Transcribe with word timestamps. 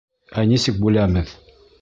Ә 0.43 0.45
нисек 0.53 0.81
бүләбеҙ? 0.87 1.37